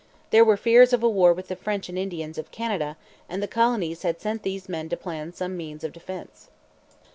[0.31, 2.97] There were fears of a war with the French and Indians of Canada,
[3.29, 6.49] and the colonies had sent these men to plan some means of defence.